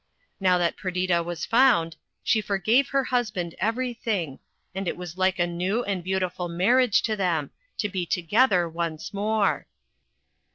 [0.39, 4.39] Now that Perdita was found, she forgave her husband everything,
[4.73, 9.13] and it was like a new and beautiful marriage to them, to be together once
[9.13, 9.67] more.